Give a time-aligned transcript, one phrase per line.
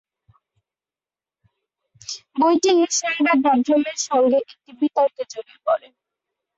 [2.35, 2.71] বইটি
[3.01, 5.87] সংবাদমাধ্যমের সঙ্গে একটি বিতর্কে জড়িয়ে পড়ে।